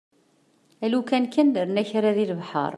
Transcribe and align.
Alukan 0.87 1.23
kan 1.33 1.47
nerna 1.53 1.83
kra 1.89 2.09
deg 2.17 2.27
lebḥer. 2.29 2.69